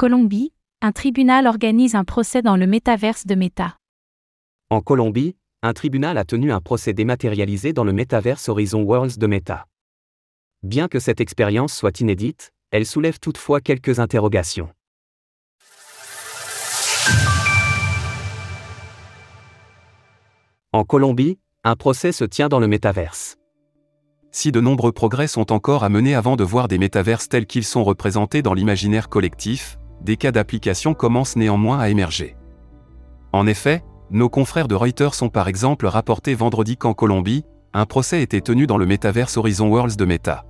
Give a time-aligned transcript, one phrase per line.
[0.00, 3.76] Colombie, un tribunal organise un procès dans le métaverse de Meta.
[4.70, 9.26] En Colombie, un tribunal a tenu un procès dématérialisé dans le métaverse Horizon Worlds de
[9.26, 9.66] Meta.
[10.62, 14.70] Bien que cette expérience soit inédite, elle soulève toutefois quelques interrogations.
[20.72, 23.36] En Colombie, un procès se tient dans le métaverse.
[24.32, 27.64] Si de nombreux progrès sont encore à mener avant de voir des métaverses tels qu'ils
[27.64, 32.36] sont représentés dans l'imaginaire collectif, des cas d'application commencent néanmoins à émerger.
[33.32, 38.22] En effet, nos confrères de Reuters ont par exemple rapporté vendredi qu'en Colombie, un procès
[38.22, 40.44] était tenu dans le métaverse Horizon Worlds de Meta.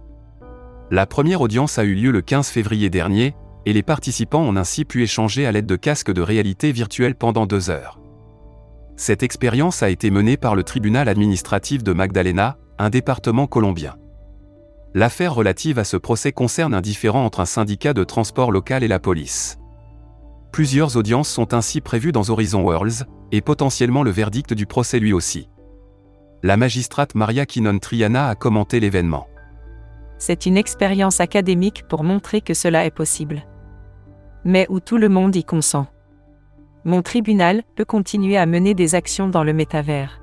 [0.90, 3.34] La première audience a eu lieu le 15 février dernier,
[3.66, 7.46] et les participants ont ainsi pu échanger à l'aide de casques de réalité virtuelle pendant
[7.46, 8.00] deux heures.
[8.96, 13.96] Cette expérience a été menée par le tribunal administratif de Magdalena, un département colombien.
[14.92, 18.88] L'affaire relative à ce procès concerne un différend entre un syndicat de transport local et
[18.88, 19.58] la police.
[20.52, 25.12] Plusieurs audiences sont ainsi prévues dans Horizon Worlds, et potentiellement le verdict du procès lui
[25.12, 25.48] aussi.
[26.42, 29.28] La magistrate Maria Kinon Triana a commenté l'événement.
[30.18, 33.46] C'est une expérience académique pour montrer que cela est possible.
[34.44, 35.86] Mais où tout le monde y consent.
[36.84, 40.20] Mon tribunal peut continuer à mener des actions dans le métavers.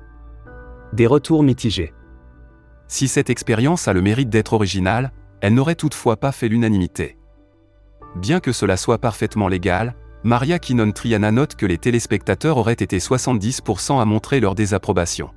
[0.92, 1.92] Des retours mitigés.
[2.88, 7.18] Si cette expérience a le mérite d'être originale, elle n'aurait toutefois pas fait l'unanimité.
[8.16, 12.98] Bien que cela soit parfaitement légal, Maria Kinon Triana note que les téléspectateurs auraient été
[12.98, 15.30] 70% à montrer leur désapprobation.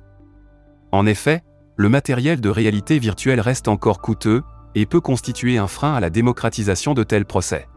[0.90, 1.42] En effet,
[1.76, 4.42] le matériel de réalité virtuelle reste encore coûteux,
[4.74, 7.68] et peut constituer un frein à la démocratisation de tels procès.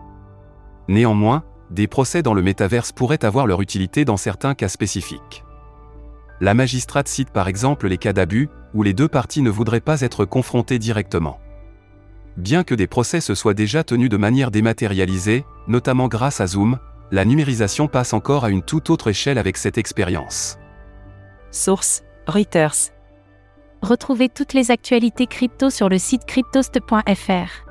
[0.87, 5.43] Néanmoins, des procès dans le métaverse pourraient avoir leur utilité dans certains cas spécifiques.
[6.39, 10.01] La magistrate cite par exemple les cas d'abus, où les deux parties ne voudraient pas
[10.01, 11.39] être confrontées directement.
[12.37, 16.77] Bien que des procès se soient déjà tenus de manière dématérialisée, notamment grâce à Zoom,
[17.11, 20.59] la numérisation passe encore à une toute autre échelle avec cette expérience.
[21.51, 22.91] Source Reuters.
[23.81, 27.65] Retrouvez toutes les actualités crypto sur le site cryptost.fr.